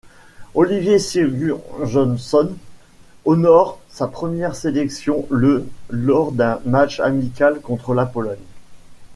Oliver 0.55 0.97
Sigurjónsson 0.97 2.53
honore 3.23 3.79
sa 3.91 4.07
première 4.07 4.55
sélection 4.55 5.27
le 5.29 5.67
lors 5.91 6.31
d'un 6.31 6.59
match 6.65 6.99
amical 6.99 7.61
contre 7.61 7.93
la 7.93 8.07
Pologne. 8.07 8.35